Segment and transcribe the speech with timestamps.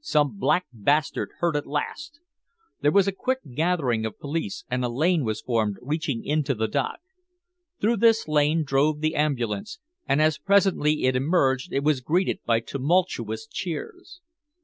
[0.00, 2.20] "Some black bastard hurt at last!"
[2.80, 6.68] There was a quick gathering of police and a lane was formed reaching into the
[6.68, 7.00] dock.
[7.80, 12.60] Through this lane drove the ambulance, and as presently it emerged it was greeted by
[12.60, 14.20] tumultuous cheers.